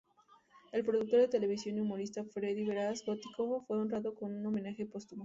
[0.71, 5.19] El productor de televisión y humorista Freddy Beras-Goico fue honrado con un homenaje póstumo.